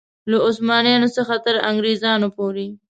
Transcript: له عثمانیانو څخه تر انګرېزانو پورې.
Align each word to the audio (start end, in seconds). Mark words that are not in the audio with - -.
له 0.29 0.37
عثمانیانو 0.49 1.07
څخه 1.17 1.35
تر 1.45 1.55
انګرېزانو 1.69 2.27
پورې. 2.37 2.67